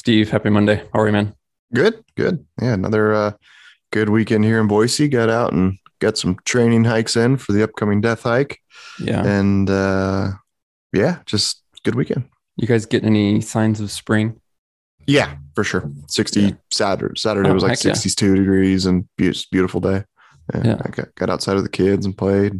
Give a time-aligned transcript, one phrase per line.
[0.00, 0.76] Steve, happy Monday.
[0.94, 1.34] How are you, man?
[1.74, 2.46] Good, good.
[2.58, 3.32] Yeah, another uh,
[3.92, 5.08] good weekend here in Boise.
[5.08, 8.60] Got out and got some training hikes in for the upcoming death hike.
[8.98, 9.22] Yeah.
[9.22, 10.30] And uh,
[10.94, 12.24] yeah, just good weekend.
[12.56, 14.40] You guys getting any signs of spring?
[15.06, 15.90] Yeah, for sure.
[16.08, 16.50] 60 Yeah.
[16.70, 17.20] Saturday.
[17.20, 17.92] Saturday Oh, was like heck yeah.
[17.92, 20.04] 62 degrees and beautiful day.
[20.54, 20.78] And Yeah.
[20.82, 22.54] I got, got outside with the kids and played.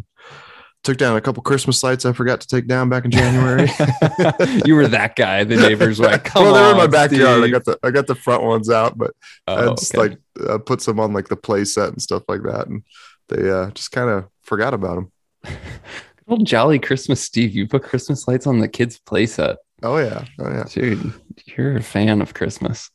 [0.83, 3.65] Took down a couple Christmas lights I forgot to take down back in January.
[4.65, 5.45] you were that guy.
[5.45, 7.45] The neighbors were like, "Come well, they were in my backyard.
[7.45, 9.11] I got the I got the front ones out, but
[9.46, 10.09] I Oh, just okay.
[10.09, 10.18] like
[10.49, 12.82] uh, put some on like the play set and stuff like that, and
[13.29, 15.13] they uh, just kind of forgot about them.
[16.29, 17.54] Old jolly Christmas, Steve.
[17.54, 20.65] You put Christmas lights on the kids' playset, Oh yeah, oh yeah.
[20.71, 21.12] dude.
[21.45, 22.90] You're a fan of Christmas.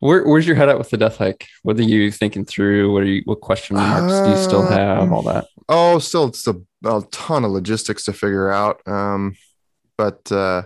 [0.00, 1.46] Where, where's your head at with the death hike?
[1.62, 2.92] What are you thinking through?
[2.92, 3.22] What are you?
[3.24, 5.12] What question marks do you still have?
[5.12, 5.46] All that.
[5.68, 8.86] Oh, still it's a, a ton of logistics to figure out.
[8.86, 9.34] Um,
[9.96, 10.62] but uh,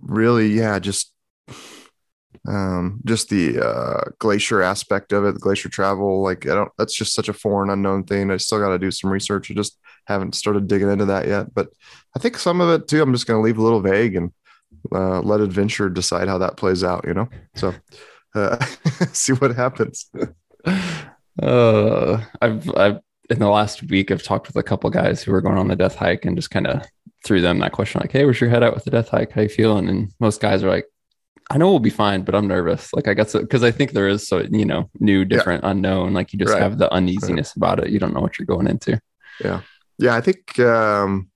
[0.00, 1.12] really, yeah, just
[2.48, 6.22] um, just the uh, glacier aspect of it, the glacier travel.
[6.22, 8.30] Like I don't, that's just such a foreign, unknown thing.
[8.30, 9.50] I still got to do some research.
[9.50, 11.54] I just haven't started digging into that yet.
[11.54, 11.68] But
[12.16, 14.32] I think some of it too, I'm just going to leave a little vague and
[14.92, 17.04] uh, let adventure decide how that plays out.
[17.06, 17.74] You know, so
[18.34, 18.56] uh,
[19.12, 20.10] see what happens.
[21.42, 25.42] Uh, I've I've in the last week I've talked with a couple guys who were
[25.42, 26.82] going on the death hike and just kind of
[27.24, 29.32] threw them that question like, "Hey, where's your head at with the death hike?
[29.32, 30.86] How you feeling?" And most guys are like,
[31.50, 33.92] "I know we'll be fine, but I'm nervous." Like I got so because I think
[33.92, 36.14] there is so you know new, different, unknown.
[36.14, 36.62] Like you just Right.
[36.62, 37.90] have the uneasiness about it.
[37.90, 38.98] You don't know what you're going into.
[39.44, 39.60] Yeah,
[39.98, 41.28] yeah i think um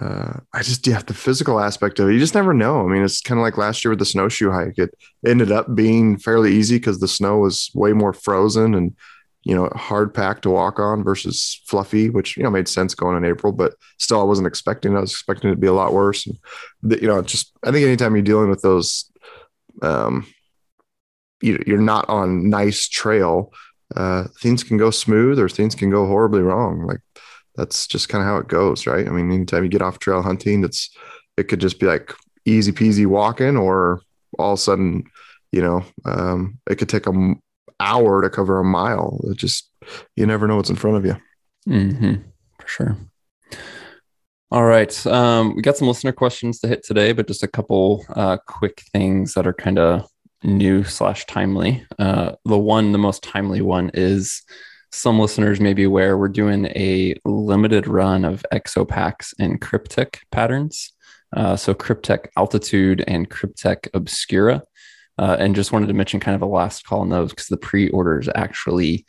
[0.00, 2.80] uh i just yeah the physical aspect of it you just never know.
[2.80, 4.78] I mean it's kind of like last year with the snowshoe hike.
[4.78, 4.94] It
[5.26, 8.96] ended up being fairly easy because the snow was way more frozen and
[9.42, 13.16] you know hard packed to walk on versus fluffy which you know made sense going
[13.16, 15.92] in april but still i wasn't expecting i was expecting it to be a lot
[15.92, 16.26] worse.
[16.26, 16.38] And
[16.82, 19.10] the, you know just i think anytime you're dealing with those
[19.82, 20.26] um
[21.42, 23.50] you, you're not on nice trail
[23.96, 26.86] uh, things can go smooth or things can go horribly wrong.
[26.86, 27.00] Like
[27.60, 29.06] that's just kind of how it goes, right?
[29.06, 30.90] I mean, anytime you get off trail hunting, it's
[31.36, 32.12] it could just be like
[32.46, 34.00] easy peasy walking, or
[34.38, 35.04] all of a sudden,
[35.52, 37.40] you know, um, it could take a m-
[37.78, 39.20] hour to cover a mile.
[39.24, 39.70] It just
[40.16, 41.16] you never know what's in front of you.
[41.66, 42.14] hmm
[42.58, 42.96] for sure.
[44.50, 45.06] All right.
[45.06, 48.82] Um, we got some listener questions to hit today, but just a couple uh, quick
[48.92, 50.08] things that are kind of
[50.42, 51.86] new slash timely.
[51.98, 54.42] Uh, the one, the most timely one is
[54.92, 60.92] some listeners may be aware we're doing a limited run of exopacks and Kryptek patterns.
[61.34, 64.62] Uh, so Kryptek altitude and Kryptek obscura.
[65.18, 67.56] Uh, and just wanted to mention kind of a last call on those because the
[67.56, 69.04] pre-orders actually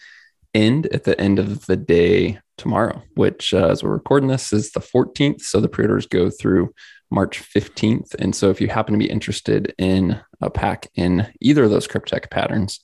[0.53, 4.71] end at the end of the day tomorrow, which uh, as we're recording this is
[4.71, 5.41] the 14th.
[5.41, 6.73] So the pre-orders go through
[7.09, 8.13] March 15th.
[8.15, 11.87] And so if you happen to be interested in a pack in either of those
[11.87, 12.81] Kryptek patterns,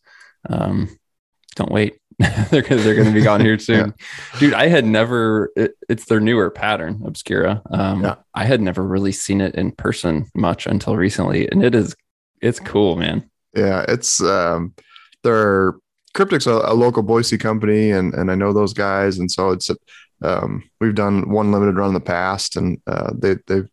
[0.49, 0.97] um,
[1.55, 1.99] don't wait.
[2.49, 3.93] they're gonna, they're going to be gone here soon.
[4.39, 7.61] Dude, I had never, it, it's their newer pattern, Obscura.
[7.71, 8.15] Um, Yeah.
[8.33, 11.47] I had never really seen it in person much until recently.
[11.49, 11.95] And it is,
[12.41, 13.29] it's cool, man.
[13.55, 14.73] Yeah, it's um,
[15.23, 15.73] they're
[16.13, 19.69] Kryptek's a, a local Boise company, and and I know those guys, and so it's
[20.21, 23.69] um, we've done one limited run in the past, and uh, they they've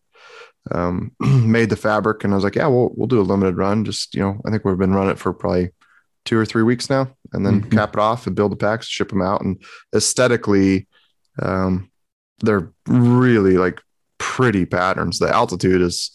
[0.70, 3.84] um, made the fabric, and I was like, yeah, we'll we'll do a limited run.
[3.84, 5.70] Just you know, I think we've been running it for probably
[6.24, 7.70] two or three weeks now, and then Mhm.
[7.72, 9.60] cap it off and build the packs, ship them out, and
[9.94, 10.86] aesthetically,
[11.42, 11.90] um,
[12.40, 13.80] they're really like
[14.18, 15.18] pretty patterns.
[15.18, 16.10] The altitude is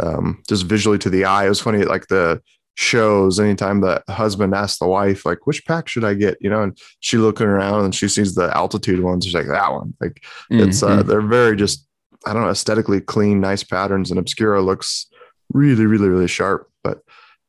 [0.00, 1.46] um, just visually to the eye.
[1.46, 2.42] It was funny, like the
[2.76, 6.60] shows anytime the husband asks the wife like which pack should i get you know
[6.60, 10.24] and she looking around and she sees the altitude ones she's like that one like
[10.50, 11.06] it's uh Mhm.
[11.06, 11.86] they're very just
[12.26, 15.06] i don't know aesthetically clean nice patterns and obscura looks
[15.52, 16.98] really really really sharp but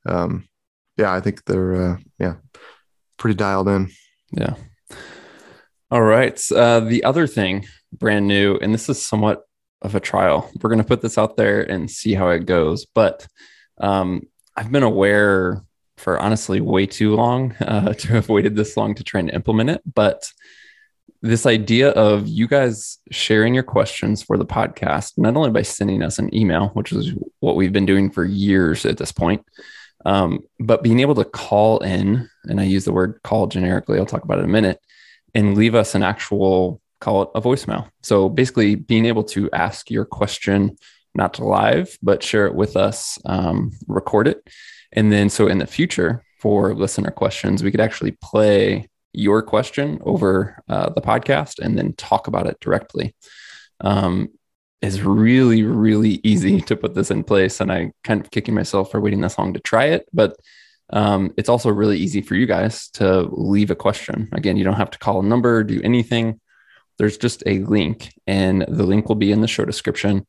[0.05, 0.47] um
[0.97, 2.35] yeah i think they're uh yeah
[3.17, 3.91] pretty dialed in
[4.31, 4.55] Yeah.
[5.91, 6.41] All right.
[6.51, 9.43] Uh, the other thing, brand new, and this is somewhat
[9.81, 10.49] of a trial.
[10.61, 12.85] We're going to put this out there and see how it goes.
[12.85, 13.27] But
[13.77, 14.23] um,
[14.55, 15.63] I've been aware
[15.97, 19.69] for honestly way too long uh, to have waited this long to try and implement
[19.69, 19.81] it.
[19.93, 20.31] But
[21.21, 26.03] this idea of you guys sharing your questions for the podcast, not only by sending
[26.03, 29.43] us an email, which is what we've been doing for years at this point,
[30.05, 34.05] um, but being able to call in, and I use the word call generically, I'll
[34.05, 34.79] talk about it in a minute,
[35.33, 37.89] and leave us an actual call it a voicemail.
[38.03, 40.77] So basically, being able to ask your question,
[41.13, 44.47] not live, but share it with us, um, record it.
[44.91, 49.99] And then, so in the future, for listener questions, we could actually play your question
[50.01, 53.15] over uh, the podcast and then talk about it directly.
[53.81, 54.29] Um,
[54.85, 57.59] is really, really easy to put this in place.
[57.59, 60.07] And I kind of kicking myself for waiting this long to try it.
[60.13, 60.37] But
[60.91, 64.29] um, it's also really easy for you guys to leave a question.
[64.31, 66.39] Again, you don't have to call a number, do anything.
[66.97, 70.25] There's just a link, and the link will be in the show description.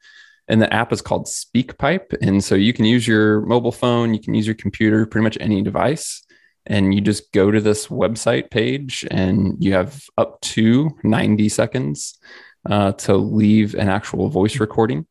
[0.49, 2.17] And the app is called SpeakPipe.
[2.23, 5.39] And so you can use your mobile phone, you can use your computer, pretty much
[5.41, 6.23] any device.
[6.67, 12.19] And you just go to this website page, and you have up to 90 seconds
[12.69, 15.07] uh, to leave an actual voice recording.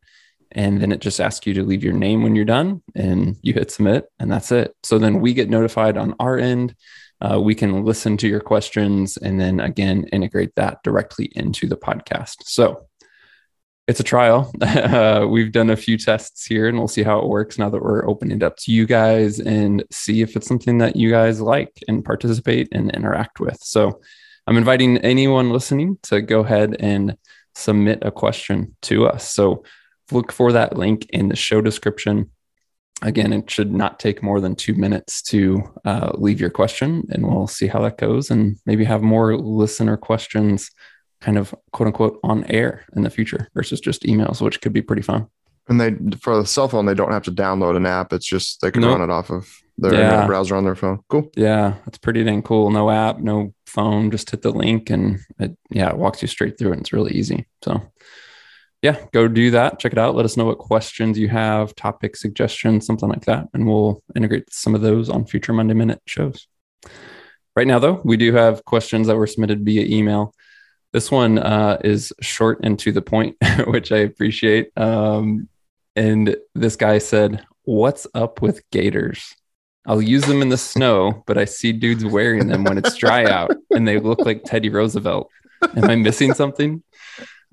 [0.52, 3.54] And then it just asks you to leave your name when you're done and you
[3.54, 4.74] hit submit, and that's it.
[4.84, 6.76] So then we get notified on our end.
[7.20, 11.78] Uh, we can listen to your questions and then again integrate that directly into the
[11.78, 12.44] podcast.
[12.44, 12.88] So
[13.88, 14.52] it's a trial.
[14.66, 17.82] Uh, we've done a few tests here and we'll see how it works now that
[17.82, 21.42] we're opening it up to you guys and see if it's something that you guys
[21.42, 23.58] like and participate and interact with.
[23.62, 24.00] So
[24.48, 27.18] I'm inviting anyone listening to go ahead and
[27.56, 29.30] submit a question to us.
[29.30, 29.64] So
[30.12, 32.32] look for that link in the show description.
[33.02, 37.28] Again, it should not take more than two minutes to uh, leave your question, and
[37.28, 40.72] we'll see how that goes and maybe have more listener questions
[41.22, 44.82] kind of quote unquote on air in the future versus just emails, which could be
[44.82, 45.28] pretty fun.
[45.68, 48.14] And they, for the cell phone, they don't have to download an app.
[48.14, 49.00] It's just they can nope.
[49.00, 50.26] run it off of their yeah.
[50.26, 51.02] browser on their phone.
[51.10, 51.30] Cool.
[51.36, 52.70] Yeah, it's pretty dang cool.
[52.70, 54.12] No app, no phone.
[54.12, 57.14] Just hit the link, and it yeah, it walks you straight through, and it's really
[57.14, 57.46] easy.
[57.64, 57.82] So
[58.82, 59.80] yeah, go do that.
[59.80, 60.16] Check it out.
[60.16, 64.52] Let us know what questions you have, topic suggestions, something like that, and we'll integrate
[64.54, 66.48] some of those on future Monday Minute shows.
[67.56, 70.34] Right now, though, we do have questions that were submitted via email.
[70.92, 73.38] This one uh, is short and to the point,
[73.68, 74.70] which I appreciate.
[74.78, 75.50] Um,
[75.96, 79.36] and this guy said, What's up with gaiters?
[79.88, 83.26] I'll use them in the snow, but I see dudes wearing them when it's dry
[83.26, 85.30] out and they look like Teddy Roosevelt.
[85.76, 86.84] Am I missing something?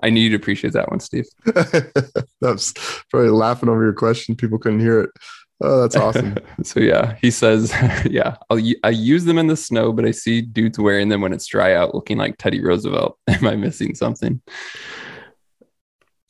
[0.02, 1.26] I knew you'd appreciate that one, Steve.
[2.40, 2.72] that's
[3.10, 4.34] probably laughing over your question.
[4.34, 5.10] People couldn't hear it.
[5.60, 6.36] Oh, that's awesome.
[6.64, 7.72] so yeah, he says,
[8.10, 11.32] yeah, I'll, I use them in the snow, but I see dudes wearing them when
[11.32, 13.16] it's dry out, looking like Teddy Roosevelt.
[13.28, 14.42] Am I missing something?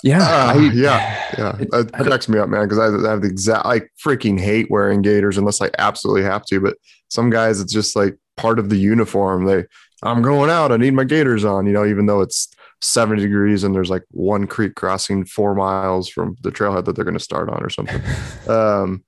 [0.02, 1.56] Yeah, uh, I, yeah, yeah.
[1.58, 2.68] It, that cracks me up, man.
[2.68, 6.44] Because I, I, have the exact, I freaking hate wearing gaiters unless I absolutely have
[6.46, 6.60] to.
[6.60, 6.76] But
[7.08, 9.44] some guys, it's just like part of the uniform.
[9.44, 9.64] They,
[10.02, 10.72] I'm going out.
[10.72, 11.66] I need my gaiters on.
[11.66, 16.08] You know, even though it's 70 degrees and there's like one creek crossing four miles
[16.08, 18.02] from the trailhead that they're going to start on or something.
[18.48, 19.04] um,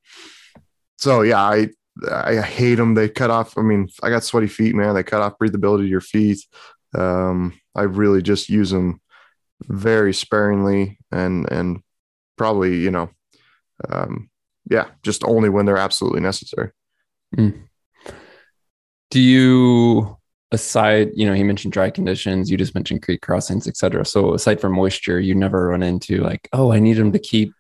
[0.99, 1.69] so yeah, I
[2.11, 2.94] I hate them.
[2.94, 3.56] They cut off.
[3.58, 4.94] I mean, I got sweaty feet, man.
[4.94, 6.41] They cut off breathability to your feet.
[6.96, 9.00] Um, I really just use them
[9.62, 11.81] very sparingly and and
[12.37, 13.09] probably you know
[13.89, 14.29] um
[14.71, 16.71] yeah just only when they're absolutely necessary.
[17.37, 17.62] Mm.
[19.11, 20.17] do you
[20.53, 24.61] aside you know he mentioned dry conditions you just mentioned creek crossings etc so aside
[24.61, 27.53] from moisture you never run into like oh i need them to keep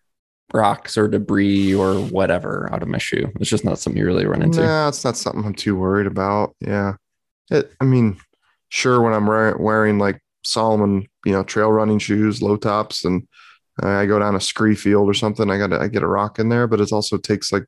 [0.52, 3.30] rocks or debris or whatever out of my shoe.
[3.40, 4.60] It's just not something you really run into.
[4.60, 6.54] Yeah it's not something i'm too worried about.
[6.60, 6.94] Yeah.
[7.50, 8.18] It, i mean
[8.70, 13.26] sure when i'm wearing like Salomon, you know, trail running shoes, low tops, and
[13.82, 15.50] uh, I go down a scree field or something.
[15.50, 17.64] I got I get a rock in there, but it also takes like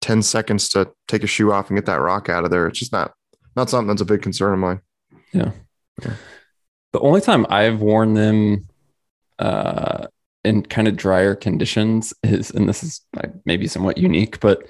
[0.00, 2.66] ten seconds to take a shoe off and get that rock out of there.
[2.66, 3.12] It's just not
[3.54, 4.80] not something that's a big concern of mine.
[5.32, 5.52] Yeah.
[6.02, 6.14] yeah.
[6.92, 8.66] The only time I've worn them
[9.38, 10.06] uh,
[10.44, 13.00] in kind of drier conditions is, and this is
[13.44, 14.66] maybe somewhat unique, but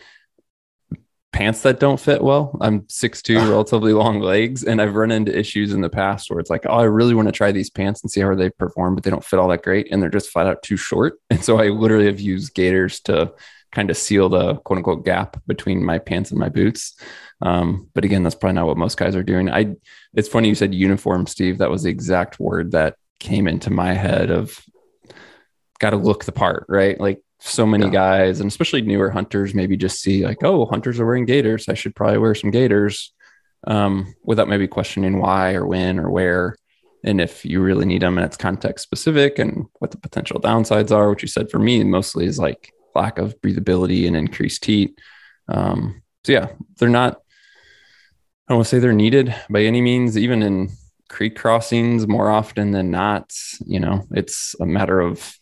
[1.36, 2.56] pants that don't fit well.
[2.62, 6.48] I'm 6'2, relatively long legs, and I've run into issues in the past where it's
[6.48, 9.04] like, oh, I really want to try these pants and see how they perform, but
[9.04, 11.18] they don't fit all that great and they're just flat out too short.
[11.30, 13.34] And so I literally have used gaiters to
[13.72, 16.98] kind of seal the quote unquote gap between my pants and my boots.
[17.42, 19.50] Um, but again, that's probably not what most guys are doing.
[19.50, 19.76] I
[20.14, 21.58] it's funny you said uniform, Steve.
[21.58, 24.64] That was the exact word that came into my head of
[25.78, 26.98] got to look the part, right?
[26.98, 27.92] Like so many yeah.
[27.92, 31.68] guys and especially newer hunters maybe just see like oh hunters are wearing gaiters.
[31.68, 33.12] I should probably wear some gaiters
[33.66, 36.56] um, without maybe questioning why or when or where.
[37.04, 40.90] And if you really need them and it's context specific and what the potential downsides
[40.90, 44.98] are which you said for me mostly is like lack of breathability and increased heat.
[45.48, 47.20] Um, so yeah they're not
[48.48, 50.68] i don't want to say they're needed by any means even in
[51.08, 53.32] creek crossings more often than not
[53.64, 55.38] you know it's a matter of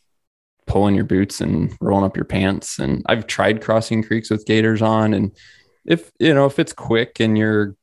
[0.67, 2.79] pulling your boots and rolling up your pants.
[2.79, 5.15] And I've tried crossing creeks with gaiters on.
[5.15, 5.33] And
[5.85, 7.77] if, you know, if it's quick and you're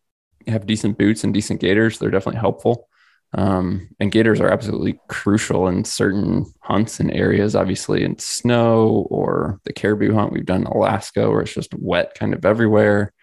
[0.48, 2.88] have decent boots and decent gaiters, they're definitely helpful.
[3.34, 9.60] Um, and gaiters are absolutely crucial in certain hunts and areas, obviously in snow or
[9.64, 13.14] the caribou hunt we've done in Alaska where it's just wet kind of everywhere.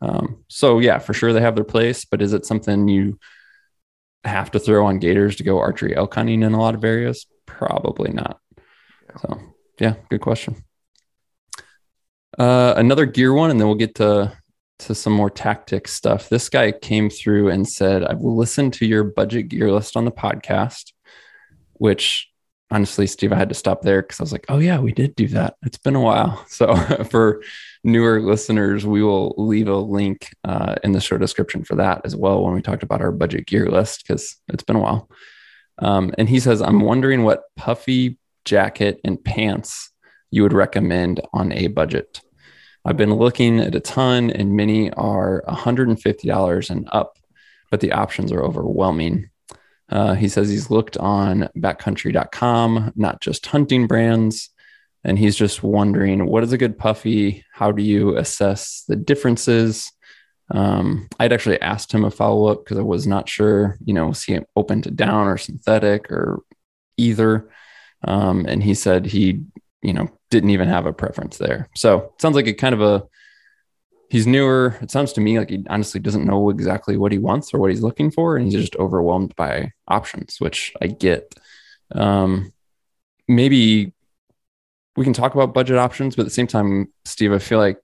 [0.00, 3.18] Um, so yeah, for sure they have their place, but is it something you
[4.24, 7.26] have to throw on gaiters to go archery elk hunting in a lot of areas?
[7.44, 8.40] Probably not.
[9.20, 9.38] So
[9.80, 10.56] yeah, good question.
[12.38, 14.32] Uh, another gear one, and then we'll get to
[14.80, 16.28] to some more tactic stuff.
[16.28, 20.12] This guy came through and said, "I've listened to your budget gear list on the
[20.12, 20.92] podcast,"
[21.74, 22.30] which
[22.70, 25.16] honestly, Steve, I had to stop there because I was like, "Oh yeah, we did
[25.16, 25.56] do that.
[25.62, 26.76] It's been a while." So
[27.10, 27.42] for
[27.84, 32.14] newer listeners, we will leave a link uh, in the show description for that as
[32.14, 35.10] well when we talked about our budget gear list because it's been a while.
[35.80, 39.90] Um, and he says, "I'm wondering what puffy jacket and pants
[40.30, 42.20] you would recommend on a budget."
[42.84, 47.18] I've been looking at a ton, and many are $150 and up,
[47.70, 49.28] but the options are overwhelming.
[49.90, 54.50] Uh, he says he's looked on backcountry.com, not just hunting brands.
[55.04, 57.44] And he's just wondering what is a good puffy?
[57.52, 59.90] How do you assess the differences?
[60.50, 64.08] Um, I'd actually asked him a follow up because I was not sure, you know,
[64.08, 66.40] was he open to down or synthetic or
[66.96, 67.48] either?
[68.04, 69.42] Um, and he said he,
[69.82, 71.68] you know, didn't even have a preference there.
[71.74, 73.04] So it sounds like a kind of a
[74.10, 74.76] he's newer.
[74.80, 77.70] It sounds to me like he honestly doesn't know exactly what he wants or what
[77.70, 81.34] he's looking for, and he's just overwhelmed by options, which I get.
[81.92, 82.52] Um,
[83.26, 83.92] maybe
[84.96, 87.78] we can talk about budget options, but at the same time, Steve, I feel like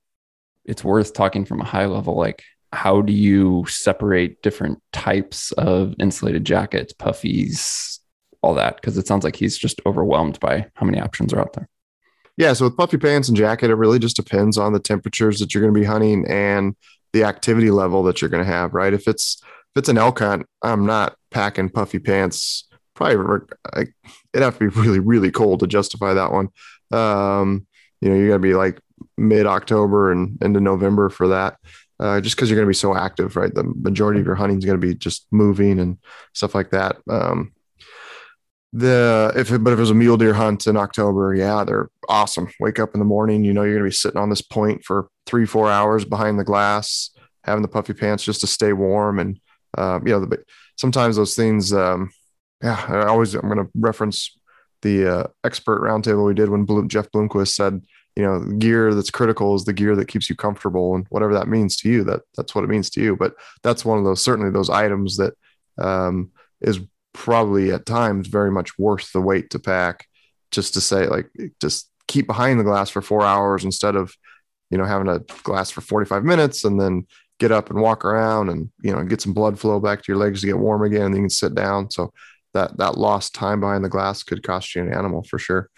[0.65, 2.17] it's worth talking from a high level.
[2.17, 2.43] Like,
[2.73, 8.01] how do you separate different types of insulated jackets, puffies,
[8.45, 8.77] all that?
[8.77, 11.69] Because it sounds like he's just overwhelmed by how many options are out there.
[12.37, 15.55] Yeah, so with puffy pants and jacket, it really just depends on the temperatures that
[15.55, 16.75] you're going to be hunting and
[17.13, 18.93] the activity level that you're going to have, right?
[18.93, 22.69] If it's if it's an elk hunt, I'm not packing puffy pants.
[22.95, 26.49] Probably it'd have to be really really cold to justify that one.
[26.93, 27.67] Um,
[28.01, 28.81] you know, you're going to be like
[29.17, 31.57] mid October and into November for that.
[32.01, 33.55] Uh, just because you're going to be so active, right?
[33.55, 35.99] The majority of your hunting is going to be just moving and
[36.33, 36.97] stuff like that.
[37.09, 37.54] Um,
[38.77, 41.91] the if it, but if it was a mule deer hunt in October, yeah, they're
[42.09, 42.49] awesome.
[42.59, 45.09] Wake up in the morning, you know you're gonna be sitting on this point for
[45.27, 47.11] three, four hours behind the glass,
[47.45, 49.21] having the puffy pants just to stay warm.
[49.21, 49.41] And
[49.79, 50.45] um, you know, the,
[50.77, 52.11] sometimes those things, um,
[52.65, 54.37] yeah, I always I'm gonna reference
[54.83, 57.81] the uh, expert roundtable we did when Jeff Bloomquist said,
[58.17, 61.47] you know, gear that's critical is the gear that keeps you comfortable, and whatever that
[61.47, 63.15] means to you, that that's what it means to you.
[63.15, 65.35] But that's one of those certainly those items that
[65.79, 66.81] um, is
[67.15, 70.07] probably at times very much worth the wait to pack
[70.51, 71.31] just to say like
[71.61, 74.15] just keep behind the glass for four hours instead of
[74.71, 77.07] you know having a glass for 45 minutes and then
[77.41, 80.19] get up and walk around and you know get some blood flow back to your
[80.19, 81.91] legs to get warm again and then you can sit down.
[81.91, 82.13] So
[82.53, 85.71] that that lost time behind the glass could cost you an animal for sure.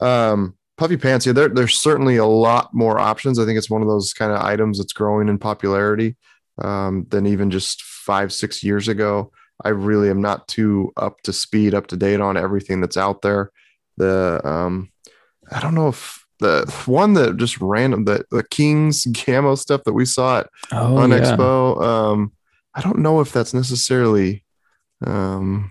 [0.00, 3.38] Um, puffy pants yeah there, there's certainly a lot more options.
[3.38, 6.16] I think it's one of those kind of items that's growing in popularity
[6.58, 9.30] um, than even just five six years ago
[9.62, 13.22] I really am not too up to speed, up to date on everything that's out
[13.22, 13.50] there.
[13.96, 14.90] The um,
[15.50, 19.92] I don't know if the one that just random the the Kings camo stuff that
[19.92, 21.20] we saw at oh, on yeah.
[21.20, 21.82] Expo.
[21.82, 22.32] Um,
[22.74, 24.44] I don't know if that's necessarily.
[25.06, 25.70] Um,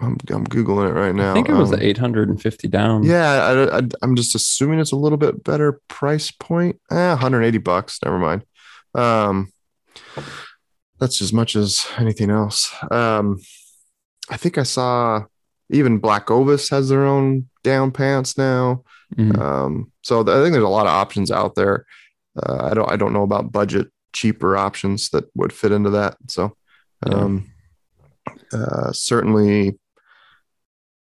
[0.00, 1.30] I'm, I'm googling it right now.
[1.30, 3.02] I think it was um, the 850 down.
[3.02, 6.78] Yeah, I, am just assuming it's a little bit better price point.
[6.90, 7.98] Eh, 180 bucks.
[8.04, 8.44] Never mind.
[8.94, 9.50] Um,
[10.98, 12.74] that's as much as anything else.
[12.90, 13.38] Um,
[14.30, 15.24] I think I saw
[15.70, 18.82] even Black Ovis has their own down pants now.
[19.14, 19.40] Mm-hmm.
[19.40, 21.86] Um, so I think there's a lot of options out there.
[22.40, 26.16] Uh, I don't I don't know about budget cheaper options that would fit into that.
[26.28, 26.56] So
[27.04, 27.50] um,
[28.52, 28.58] yeah.
[28.58, 29.78] uh, certainly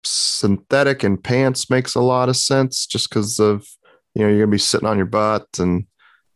[0.05, 3.67] synthetic and pants makes a lot of sense just because of
[4.15, 5.87] you know you're gonna be sitting on your butt and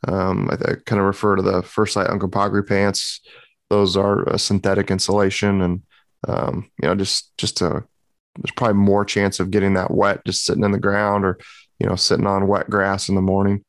[0.09, 3.21] um, I, I kind of refer to the First Lite Uncompahgre pants.
[3.69, 5.83] Those are a synthetic insulation, and
[6.27, 7.85] um, you know, just just a
[8.37, 11.39] there's probably more chance of getting that wet just sitting in the ground or
[11.79, 13.65] you know sitting on wet grass in the morning.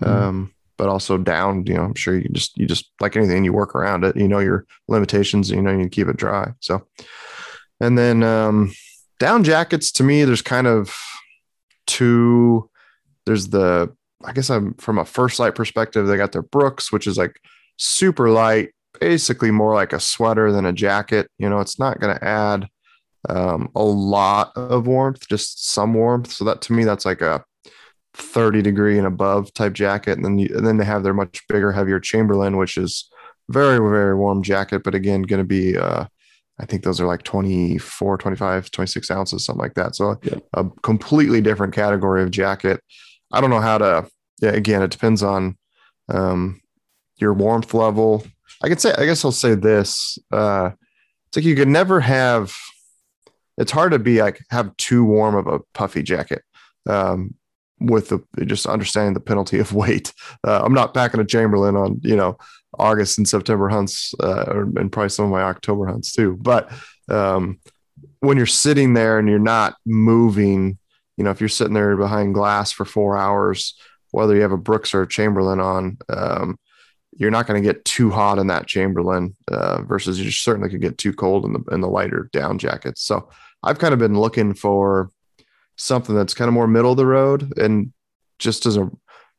[0.00, 0.12] Mm-hmm.
[0.12, 3.52] Um, but also down, you know, I'm sure you just you just like anything, you
[3.52, 4.16] work around it.
[4.16, 5.50] You know your limitations.
[5.50, 6.52] You know you keep it dry.
[6.60, 6.86] So,
[7.80, 8.72] and then um,
[9.18, 10.94] down jackets to me, there's kind of
[11.86, 12.68] two.
[13.24, 13.94] There's the
[14.26, 16.06] I guess I'm from a First Lite perspective.
[16.06, 17.40] They got their Brooks, which is like
[17.76, 21.30] super light, basically more like a sweater than a jacket.
[21.38, 22.68] You know, it's not going to add
[23.28, 26.32] um, a lot of warmth, just some warmth.
[26.32, 27.44] So that to me, that's like a
[28.14, 30.16] 30 degree and above type jacket.
[30.16, 33.08] And then you, and then they have their much bigger, heavier Chamberlain, which is
[33.48, 34.82] very, very warm jacket.
[34.82, 36.06] But again, going to be, uh,
[36.58, 39.94] I think those are like 24, 25, 26 ounces, something like that.
[39.94, 40.38] So yeah.
[40.54, 42.80] a completely different category of jacket.
[43.32, 44.08] I don't know how to,
[44.40, 45.56] yeah, again, it depends on
[46.08, 46.60] um,
[47.16, 48.26] your warmth level.
[48.62, 50.18] I could say, I guess I'll say this.
[50.32, 50.70] Uh,
[51.28, 52.54] it's like you could never have,
[53.58, 56.42] it's hard to be like, have too warm of a puffy jacket.
[56.88, 57.34] um,
[57.80, 60.12] with the just understanding the penalty of weight.
[60.46, 62.38] Uh, I'm not packing a Chamberlain on you know
[62.78, 66.36] August and September hunts, uh, and probably some of my October hunts too.
[66.40, 66.70] But
[67.08, 67.60] um,
[68.20, 70.78] when you're sitting there and you're not moving,
[71.16, 73.78] you know, if you're sitting there behind glass for four hours,
[74.16, 76.58] whether you have a Brooks or a Chamberlain on, um,
[77.18, 80.80] you're not going to get too hot in that Chamberlain uh, versus you certainly could
[80.80, 83.02] get too cold in the in the lighter down jackets.
[83.02, 83.28] So
[83.62, 85.10] I've kind of been looking for
[85.76, 87.92] something that's kind of more middle of the road and
[88.38, 88.90] just as a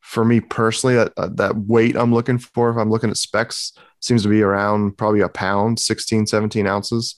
[0.01, 4.21] for me personally that that weight i'm looking for if i'm looking at specs seems
[4.21, 7.15] to be around probably a pound 16 17 ounces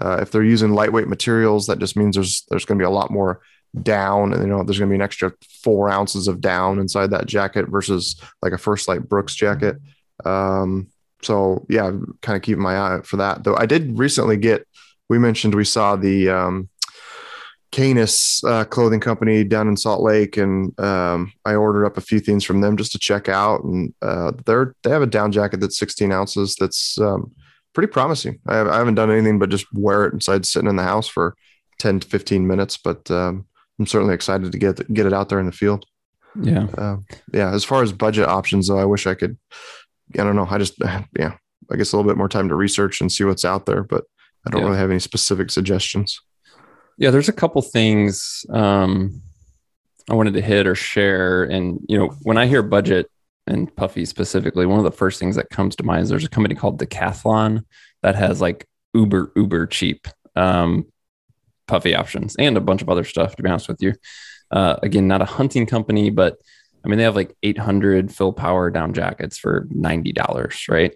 [0.00, 2.90] uh, if they're using lightweight materials that just means there's there's going to be a
[2.90, 3.42] lot more
[3.80, 7.10] down and you know there's going to be an extra four ounces of down inside
[7.10, 9.76] that jacket versus like a First Lite brooks jacket
[10.24, 10.88] um,
[11.22, 14.66] so yeah kind of keeping my eye out for that though i did recently get
[15.08, 16.68] we mentioned we saw the um,
[17.72, 22.20] Canis uh, clothing company down in Salt Lake, and um, I ordered up a few
[22.20, 23.64] things from them just to check out.
[23.64, 26.54] And uh, they're they have a down jacket that's 16 ounces.
[26.56, 27.32] That's um,
[27.72, 28.40] pretty promising.
[28.46, 31.08] I, have, I, haven't done anything but just wear it inside, sitting in the house
[31.08, 31.34] for
[31.78, 32.76] 10 to 15 minutes.
[32.76, 33.46] But um,
[33.78, 35.86] I'm certainly excited to get get it out there in the field.
[36.40, 36.96] Yeah, uh,
[37.32, 37.52] yeah.
[37.52, 39.38] As far as budget options, though, I wish I could.
[40.14, 40.46] I don't know.
[40.48, 40.74] I just
[41.18, 41.36] yeah.
[41.70, 44.04] I guess a little bit more time to research and see what's out there, but
[44.46, 44.66] I don't yeah.
[44.66, 46.20] really have any specific suggestions.
[46.98, 49.22] Yeah, there's a couple things um,
[50.10, 51.44] I wanted to hit or share.
[51.44, 53.10] And, you know, when I hear budget
[53.46, 56.30] and puffy specifically, one of the first things that comes to mind is there's a
[56.30, 57.64] company called Decathlon
[58.02, 60.86] that has like uber, uber cheap um,
[61.66, 63.94] puffy options and a bunch of other stuff, to be honest with you.
[64.50, 66.36] Uh, again, not a hunting company, but
[66.84, 70.94] I mean, they have like 800 fill power down jackets for $90, right?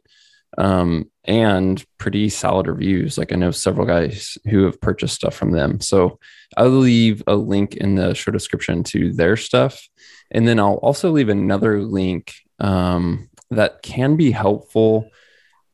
[0.59, 3.19] um, and pretty solid reviews.
[3.19, 5.81] Like I know several guys who have purchased stuff from them.
[5.81, 6.19] So
[6.57, 9.87] I'll leave a link in the show description to their stuff.
[10.31, 15.11] And then I'll also leave another link um, that can be helpful.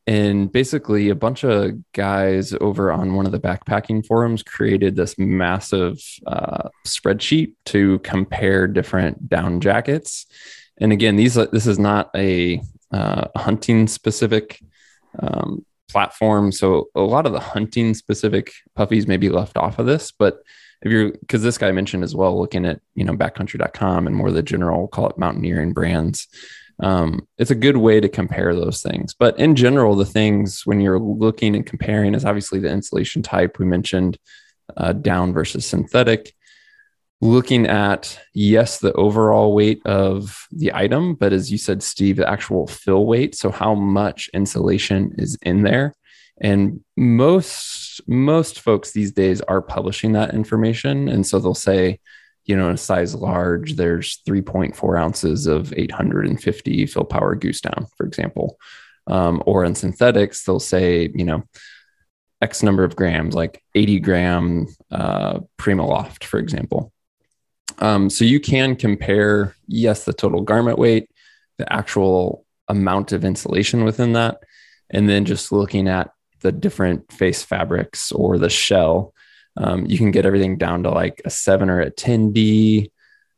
[0.05, 5.17] And basically, a bunch of guys over on one of the backpacking forums created this
[5.17, 10.25] massive uh, spreadsheet to compare different down jackets.
[10.77, 12.61] And again, these this is not a
[12.91, 14.59] uh, hunting specific
[15.19, 16.51] um, platform.
[16.51, 20.43] So a lot of the hunting specific puffies may be left off of this, but
[20.81, 24.31] if you're because this guy mentioned as well, looking at you know backcountry.com and more
[24.31, 26.27] the general call it mountaineering brands.
[26.79, 29.13] Um, it's a good way to compare those things.
[29.13, 33.59] But in general, the things when you're looking and comparing is obviously the insulation type
[33.59, 34.17] we mentioned,
[34.75, 36.33] uh, down versus synthetic.
[37.21, 42.29] Looking at yes the overall weight of the item but as you said steve the
[42.29, 43.33] actual fill weight.
[43.35, 45.95] So how much insulation is in there?
[46.41, 51.07] And most most folks these days are publishing that information.
[51.07, 51.99] And so they'll say
[52.45, 57.87] you know in a size large there's 3.4 ounces of 850 fill power goose down
[57.97, 58.57] for example.
[59.05, 61.43] Um, or in synthetics they'll say you know
[62.41, 66.93] x number of grams like 80 gram uh, primaloft for example.
[67.79, 71.09] Um, so you can compare, yes, the total garment weight,
[71.57, 74.43] the actual amount of insulation within that,
[74.89, 79.12] and then just looking at the different face fabrics or the shell,
[79.57, 82.91] um, you can get everything down to like a seven or a 10D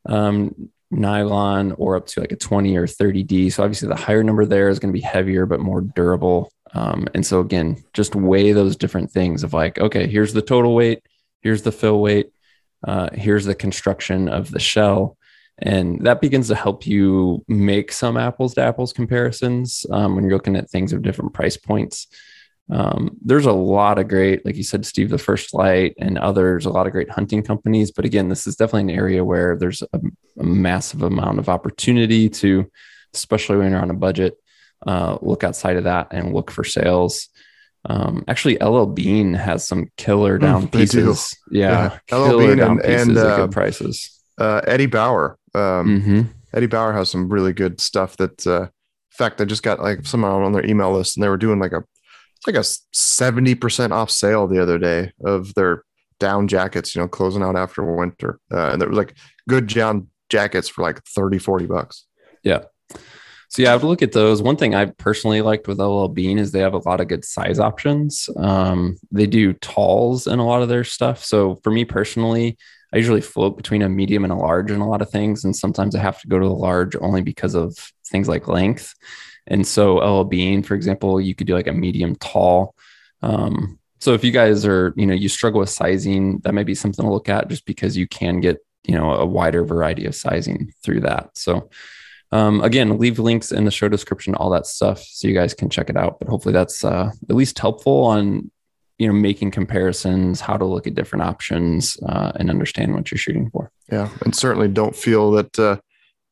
[0.06, 3.52] um, nylon or up to like a 20 or 30D.
[3.52, 6.50] So obviously the higher number there is going to be heavier but more durable.
[6.72, 10.74] Um, and so again, just weigh those different things of like, okay, here's the total
[10.74, 11.02] weight,
[11.42, 12.30] here's the fill weight,
[12.86, 15.16] uh, here's the construction of the shell
[15.58, 20.34] and that begins to help you make some apples to apples comparisons um, when you're
[20.34, 22.08] looking at things of different price points
[22.70, 26.66] um, there's a lot of great like you said steve the First Lite and others
[26.66, 29.82] a lot of great hunting companies but again this is definitely an area where there's
[29.82, 30.00] a,
[30.38, 32.70] a massive amount of opportunity to
[33.14, 34.36] especially when you're on a budget
[34.86, 37.28] uh, look outside of that and look for sales
[37.88, 41.36] um, actually, LL Bean has some killer mm, down mm, pieces.
[41.50, 42.16] Yeah, yeah.
[42.16, 44.22] LL Bean and, and uh, good prices.
[44.38, 45.38] Uh, Eddie Bauer.
[45.54, 46.22] Um, mm-hmm.
[46.52, 48.16] Eddie Bauer has some really good stuff.
[48.16, 48.68] That, uh, in
[49.12, 51.72] fact, I just got like someone on their email list, and they were doing like
[51.72, 51.84] a
[52.46, 55.84] like a seventy percent off sale the other day of their
[56.18, 56.94] down jackets.
[56.94, 59.14] You know, closing out after winter, uh, and there was like
[59.48, 62.06] good down jackets for like 30, 40 bucks.
[62.42, 62.64] Yeah.
[63.48, 64.42] So yeah, I would look at those.
[64.42, 67.24] One thing I personally liked with LL Bean is they have a lot of good
[67.24, 68.28] size options.
[68.36, 71.24] Um, they do talls in a lot of their stuff.
[71.24, 72.58] So for me personally,
[72.92, 75.54] I usually float between a medium and a large in a lot of things, and
[75.54, 77.76] sometimes I have to go to the large only because of
[78.08, 78.94] things like length.
[79.46, 82.74] And so LL Bean, for example, you could do like a medium tall.
[83.22, 86.74] Um, so if you guys are, you know, you struggle with sizing, that might be
[86.74, 90.14] something to look at just because you can get you know a wider variety of
[90.14, 91.36] sizing through that.
[91.36, 91.68] So
[92.32, 95.70] um, again, leave links in the show description, all that stuff, so you guys can
[95.70, 96.18] check it out.
[96.18, 98.50] But hopefully, that's uh, at least helpful on
[98.98, 103.18] you know making comparisons, how to look at different options, uh, and understand what you're
[103.18, 103.70] shooting for.
[103.90, 105.76] Yeah, and certainly don't feel that uh,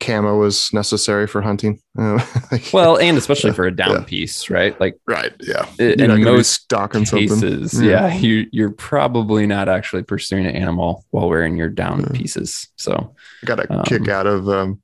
[0.00, 1.80] camo was necessary for hunting.
[2.72, 4.04] well, and especially for a down yeah.
[4.04, 4.78] piece, right?
[4.80, 5.66] Like, right, yeah.
[5.78, 7.88] It, in most cases, something.
[7.88, 12.18] yeah, yeah you you're probably not actually pursuing an animal while wearing your down yeah.
[12.18, 12.68] pieces.
[12.76, 14.48] So, I got a um, kick out of.
[14.48, 14.83] Um,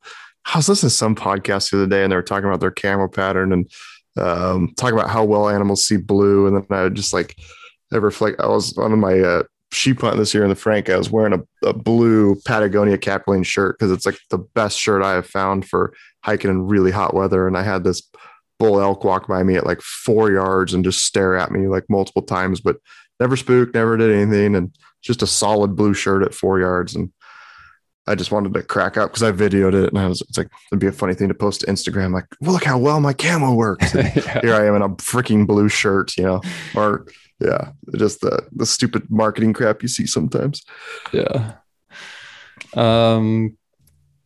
[0.53, 2.71] I was listening to some podcast the other day, and they were talking about their
[2.71, 3.71] camo pattern and
[4.19, 7.37] um, talking about how well animals see blue, and then I just like.
[7.93, 8.41] I reflect.
[8.41, 11.33] I was on my uh, sheep hunt this year in the Frank, I was wearing
[11.33, 15.69] a, a blue Patagonia Capilene shirt because it's like the best shirt I have found
[15.69, 17.47] for hiking in really hot weather.
[17.47, 18.03] And I had this
[18.59, 21.85] bull elk walk by me at like four yards and just stare at me like
[21.89, 22.77] multiple times, but
[23.19, 24.55] never spooked, never did anything.
[24.55, 26.95] And just a solid blue shirt at four yards.
[26.95, 27.11] And
[28.07, 30.51] I just wanted to crack up because I videoed it and I was it's like
[30.73, 33.13] it'd be a funny thing to post to Instagram, like, well, look how well my
[33.13, 33.95] camo works.
[33.95, 34.41] yeah.
[34.41, 36.41] Here I am in a freaking blue shirt, you know,
[36.75, 37.07] or
[37.41, 40.65] yeah, just the the stupid marketing crap you see sometimes.
[41.13, 41.55] Yeah.
[42.75, 43.57] Um,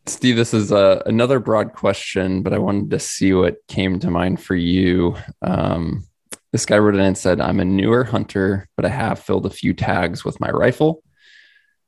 [0.07, 3.99] Steve, this is a, uh, another broad question, but I wanted to see what came
[3.99, 5.15] to mind for you.
[5.41, 6.05] Um,
[6.51, 9.49] this guy wrote in and said, I'm a newer hunter, but I have filled a
[9.49, 11.03] few tags with my rifle.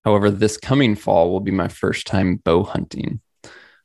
[0.03, 3.21] However, this coming fall will be my first time bow hunting.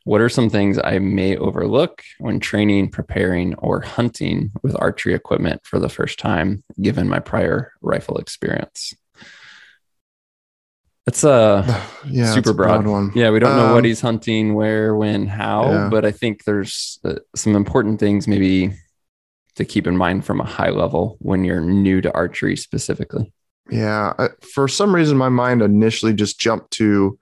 [0.04, 5.60] What are some things I may overlook when training, preparing, or hunting with archery equipment
[5.64, 8.94] for the first time, given my prior rifle experience?
[11.06, 11.64] It's a
[12.06, 12.82] yeah, super broad.
[12.82, 12.90] broad.
[12.90, 13.12] one.
[13.14, 15.88] Yeah, we don't um, know what um, he's hunting, where, when, how, yeah.
[15.88, 18.72] but I think there's uh, some important things maybe
[19.56, 23.32] to keep in mind from a high level when you're new to archery specifically.
[23.70, 27.18] Yeah, I, for some reason, my mind initially just jumped to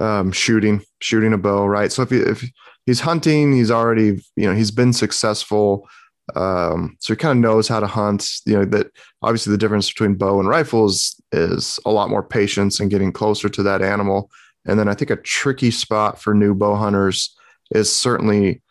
[0.00, 1.92] um, shooting, shooting a bow, right?
[1.92, 2.44] So if, he, if
[2.86, 5.88] he's hunting, he's already, you know, he's been successful.
[6.34, 8.28] Um, so he kind of knows how to hunt.
[8.46, 8.88] You know, that
[9.22, 13.48] obviously the difference between bow and rifles is a lot more patience and getting closer
[13.48, 14.30] to that animal.
[14.66, 17.36] And then I think a tricky spot for new bow hunters
[17.72, 18.62] is certainly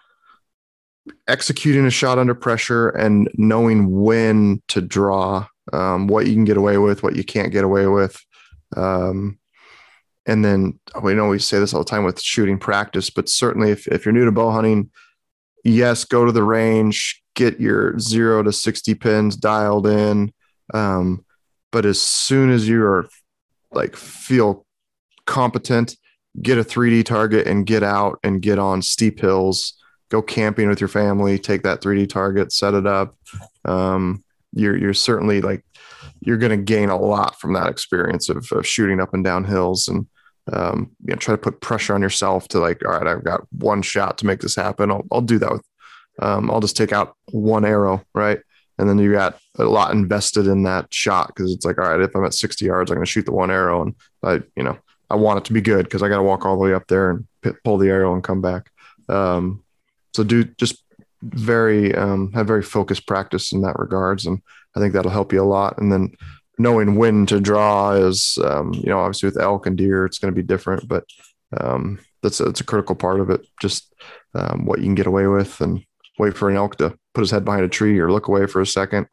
[1.27, 6.57] executing a shot under pressure and knowing when to draw, um, what you can get
[6.57, 8.19] away with, what you can't get away with.
[8.77, 9.38] Um,
[10.25, 13.71] and then we know we say this all the time with shooting practice, but certainly
[13.71, 14.89] if, if you're new to bow hunting,
[15.63, 20.31] yes, go to the range, get your zero to 60 pins dialed in.
[20.73, 21.25] Um,
[21.71, 23.07] but as soon as you are
[23.71, 24.65] like feel
[25.25, 25.95] competent,
[26.41, 29.73] get a 3D target and get out and get on steep hills,
[30.09, 33.15] go camping with your family, take that 3D target, set it up.
[33.65, 35.63] Um, you're, you're certainly like,
[36.21, 39.45] you're going to gain a lot from that experience of, of shooting up and down
[39.45, 39.87] hills.
[39.87, 40.07] And,
[40.51, 43.41] um, you know, try to put pressure on yourself to like, all right, I've got
[43.51, 44.91] one shot to make this happen.
[44.91, 45.63] I'll, I'll do that with,
[46.21, 48.03] um, I'll just take out one arrow.
[48.13, 48.39] Right.
[48.77, 51.35] And then you got a lot invested in that shot.
[51.35, 53.33] Cause it's like, all right, if I'm at 60 yards, I'm going to shoot the
[53.33, 54.77] one arrow and I, you know,
[55.09, 55.89] I want it to be good.
[55.89, 57.27] Cause I got to walk all the way up there and
[57.63, 58.71] pull the arrow and come back.
[59.07, 59.63] Um,
[60.13, 60.83] so do just
[61.21, 64.25] very, um, have very focused practice in that regards.
[64.25, 64.41] And
[64.75, 65.77] I think that'll help you a lot.
[65.77, 66.11] And then,
[66.59, 70.31] knowing when to draw is, um, you know, obviously with elk and deer, it's going
[70.33, 71.05] to be different, but
[71.57, 73.47] um, that's a, that's a critical part of it.
[73.61, 73.93] Just
[74.35, 75.81] um, what you can get away with and
[76.19, 78.61] wait for an elk to put his head behind a tree or look away for
[78.61, 79.07] a second.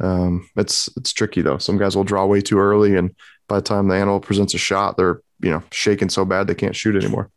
[0.00, 1.58] Um, it's it's tricky though.
[1.58, 3.14] Some guys will draw way too early, and
[3.48, 6.54] by the time the animal presents a shot, they're you know shaking so bad they
[6.54, 7.30] can't shoot anymore.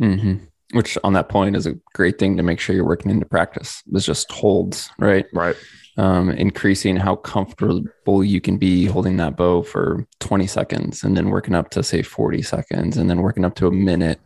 [0.00, 0.44] Mm-hmm.
[0.72, 3.82] Which on that point is a great thing to make sure you're working into practice.
[3.92, 5.26] Is just holds, right?
[5.32, 5.56] Right
[5.98, 11.28] um, increasing how comfortable you can be holding that bow for 20 seconds and then
[11.28, 14.20] working up to say 40 seconds and then working up to a minute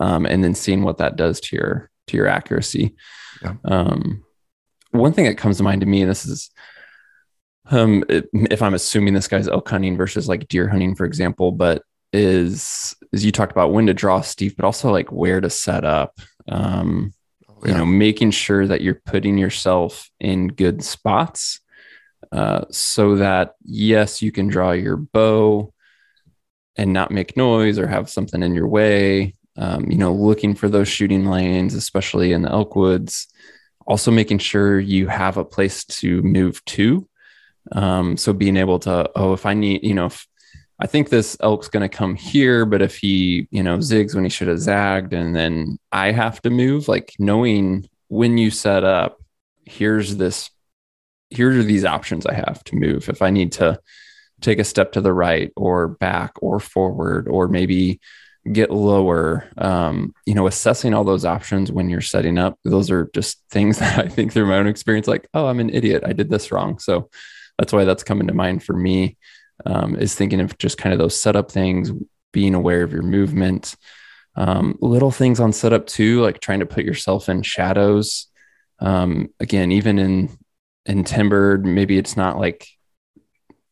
[0.00, 2.96] um, and then seeing what that does to your to your accuracy
[3.42, 3.54] yeah.
[3.66, 4.24] um,
[4.92, 6.50] one thing that comes to mind to me this is
[7.66, 11.82] um, if i'm assuming this guy's elk hunting versus like deer hunting for example but
[12.14, 15.84] is is you talked about when to draw steve but also like where to set
[15.84, 17.12] up um,
[17.64, 21.60] you know making sure that you're putting yourself in good spots
[22.32, 25.72] uh, so that yes you can draw your bow
[26.76, 30.68] and not make noise or have something in your way um, you know looking for
[30.68, 33.26] those shooting lanes especially in the elk woods.
[33.86, 37.08] Also making sure you have a place to move to
[37.72, 40.26] um, so being able to oh if i need you know if
[40.80, 44.24] I think this elk's going to come here, but if he, you know, zigs when
[44.24, 48.82] he should have zagged and then I have to move, like knowing when you set
[48.82, 49.20] up,
[49.66, 50.50] here's this,
[51.28, 53.10] here are these options I have to move.
[53.10, 53.78] If I need to
[54.40, 58.00] take a step to the right or back or forward, or maybe
[58.50, 63.10] get lower um, you know assessing all those options when you're setting up those are
[63.14, 66.02] just things that i think through my own experience like oh i'm an idiot.
[66.06, 66.78] I did this wrong.
[66.78, 67.10] So
[67.58, 69.18] that's why that's coming to mind for me
[69.66, 71.90] um, is thinking of just kind of those setup things
[72.32, 73.76] being aware of your movement
[74.36, 78.28] um, little things on setup too like trying to put yourself in shadows.
[78.78, 80.38] Um, again even in
[80.86, 82.66] in timbered maybe it's not like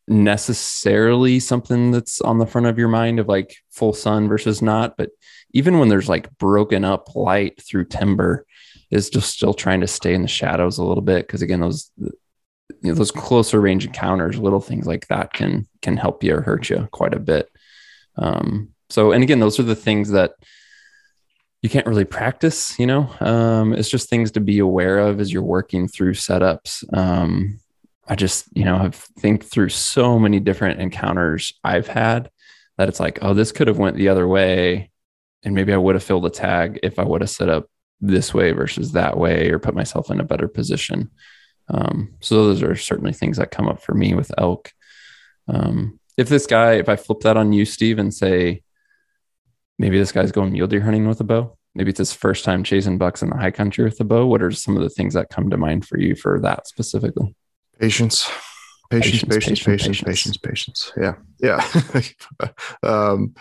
[0.06, 4.96] necessarily something that's on the front of your mind of like full sun versus not
[4.98, 5.10] but
[5.52, 8.44] even when there's like broken up light through timber
[8.90, 11.90] is just still trying to stay in the shadows a little bit because again those
[12.82, 16.42] you know, those closer range encounters little things like that can can help you or
[16.42, 17.50] hurt you quite a bit
[18.16, 20.32] um, so and again those are the things that
[21.62, 25.32] you can't really practice you know um, it's just things to be aware of as
[25.32, 27.58] you're working through setups um,
[28.08, 32.30] I just, you know, have think through so many different encounters I've had
[32.78, 34.90] that it's like, oh, this could have went the other way.
[35.44, 37.66] And maybe I would have filled a tag if I would have set up
[38.00, 41.10] this way versus that way or put myself in a better position.
[41.70, 44.72] Um, so those are certainly things that come up for me with elk.
[45.48, 48.62] Um, if this guy, if I flip that on you, Steve, and say,
[49.78, 52.64] maybe this guy's going mule deer hunting with a bow, maybe it's his first time
[52.64, 54.26] chasing bucks in the high country with a bow.
[54.26, 57.34] What are some of the things that come to mind for you for that specifically?
[57.78, 58.28] Patience.
[58.90, 60.92] Patience, patience, patience, patience, patience.
[60.96, 61.14] Yeah.
[61.40, 61.64] Yeah.
[62.82, 63.34] um,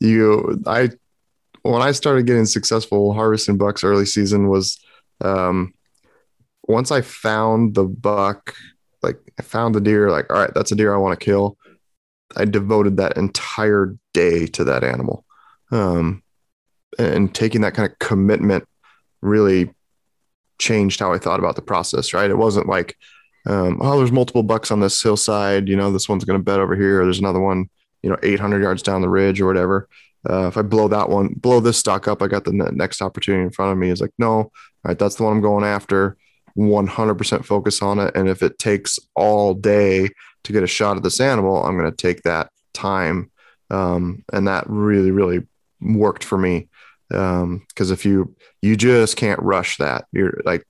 [0.00, 0.90] you, I,
[1.62, 4.78] when I started getting successful harvesting bucks early season was,
[5.20, 5.72] um,
[6.68, 8.54] once I found the buck,
[9.02, 11.56] like I found the deer, like, all right, that's a deer I want to kill.
[12.36, 15.24] I devoted that entire day to that animal.
[15.72, 16.22] Um,
[16.98, 18.64] and taking that kind of commitment
[19.22, 19.70] really
[20.58, 22.30] changed how I thought about the process, right?
[22.30, 22.96] It wasn't like,
[23.46, 25.68] um, oh, there's multiple bucks on this hillside.
[25.68, 27.00] You know, this one's going to bed over here.
[27.00, 27.70] Or there's another one,
[28.02, 29.88] you know, 800 yards down the ridge or whatever.
[30.28, 33.44] Uh, if I blow that one, blow this stock up, I got the next opportunity
[33.44, 33.88] in front of me.
[33.88, 34.52] Is like, no, all
[34.84, 36.16] right, that's the one I'm going after.
[36.58, 38.14] 100% focus on it.
[38.16, 40.08] And if it takes all day
[40.44, 43.30] to get a shot at this animal, I'm going to take that time.
[43.70, 45.46] Um, and that really, really
[45.80, 46.68] worked for me.
[47.12, 50.06] Um, cause if you, you just can't rush that.
[50.12, 50.64] You're like,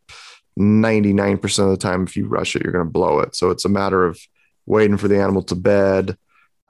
[0.59, 3.37] 99% of the time, if you rush it, you're going to blow it.
[3.37, 4.18] So it's a matter of
[4.66, 6.16] waiting for the animal to bed.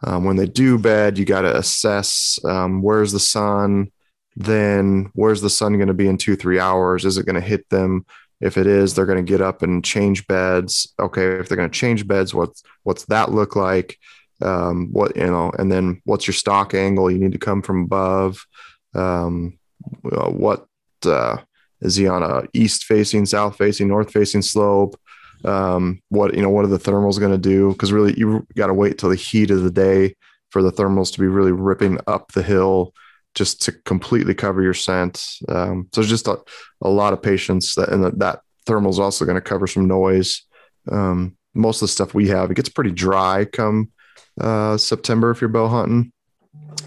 [0.05, 3.91] Um, when they do bed, you got to assess um, where's the sun,
[4.37, 7.05] then where's the sun going to be in two, three hours?
[7.05, 8.05] Is it going to hit them?
[8.41, 10.95] If it is, they're going to get up and change beds.
[10.99, 13.99] Okay, if they're going to change beds, what's what's that look like?
[14.41, 17.11] Um, what you know, and then what's your stock angle?
[17.11, 18.47] You need to come from above.
[18.95, 19.59] Um,
[20.03, 20.67] what
[21.05, 21.39] uh,
[21.81, 24.99] is he on a east facing, south facing, north facing slope?
[25.45, 27.73] Um, what you know, what are the thermals going to do?
[27.73, 30.15] Because really, you got to wait till the heat of the day
[30.51, 32.93] for the thermals to be really ripping up the hill
[33.39, 35.25] just to completely cover your scent.
[35.49, 36.39] Um, so just a,
[36.83, 39.87] a, lot of patience that, and that, that thermal is also going to cover some
[39.87, 40.43] noise.
[40.91, 43.93] Um, most of the stuff we have, it gets pretty dry come
[44.41, 46.13] uh, September if you're bow hunting,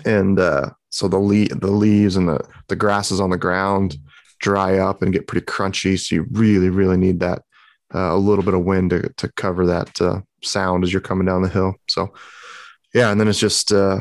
[0.05, 3.97] and uh, so the le- the leaves and the the grasses on the ground
[4.41, 5.99] dry up and get pretty crunchy.
[5.99, 7.43] So you really, really need that
[7.93, 11.27] uh, a little bit of wind to, to cover that uh, sound as you're coming
[11.27, 11.75] down the hill.
[11.89, 12.13] So,
[12.93, 13.99] yeah, and then it's just uh,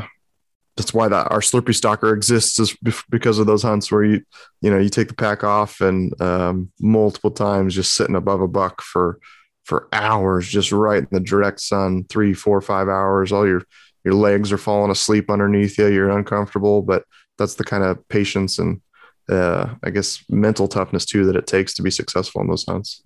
[0.81, 2.75] that's why that our Slurpee stalker exists is
[3.11, 4.23] because of those hunts where you
[4.63, 8.49] you know you take the pack off and um, multiple times just sitting above a
[8.49, 9.19] buck for
[9.65, 13.31] for hours, just right in the direct sun, three, four, five hours.
[13.31, 13.63] All your
[14.05, 15.89] your legs are falling asleep underneath you.
[15.89, 17.05] You're uncomfortable, but
[17.37, 18.81] that's the kind of patience and
[19.29, 23.03] uh, I guess mental toughness too that it takes to be successful in those hunts.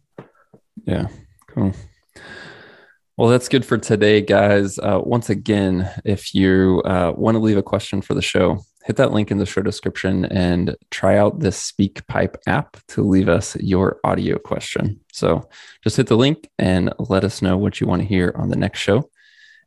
[0.85, 1.09] Yeah,
[1.49, 1.73] cool.
[3.17, 4.79] Well, that's good for today, guys.
[4.79, 8.97] Uh, once again, if you uh, want to leave a question for the show, hit
[8.97, 13.55] that link in the show description and try out this SpeakPipe app to leave us
[13.57, 15.01] your audio question.
[15.13, 15.49] So
[15.83, 18.57] just hit the link and let us know what you want to hear on the
[18.57, 19.09] next show.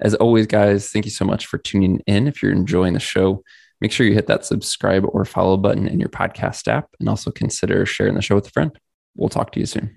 [0.02, 2.28] As always, guys, thank you so much for tuning in.
[2.28, 3.44] If you're enjoying the show,
[3.80, 7.32] Make sure you hit that subscribe or follow button in your podcast app and also
[7.32, 8.78] consider sharing the show with a friend.
[9.16, 9.96] We'll talk to you soon.